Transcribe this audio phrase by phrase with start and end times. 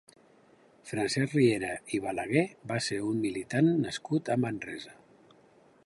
[0.91, 4.99] Francesc Riera i Balaguer va ser un militar nascut a Manresa.